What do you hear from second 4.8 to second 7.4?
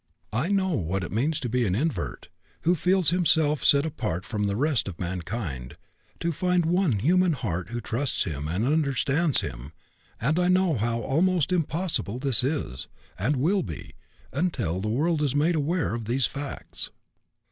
of mankind to find one human